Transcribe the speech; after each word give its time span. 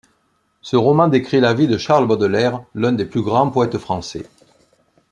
Ce 0.63 0.75
roman 0.75 1.07
décrit 1.09 1.39
la 1.39 1.53
vie 1.53 1.67
de 1.67 1.77
Charles 1.77 2.07
Baudelaire, 2.07 2.63
l'un 2.73 2.91
des 2.91 3.05
plus 3.05 3.21
grands 3.21 3.51
poètes 3.51 3.77
français. 3.77 4.25